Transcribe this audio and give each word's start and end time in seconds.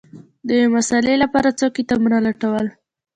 د 0.47 0.49
یوې 0.59 0.69
مسألې 0.77 1.13
لپاره 1.23 1.55
څو 1.59 1.67
کتابونه 1.77 2.17
لټول 2.27 2.65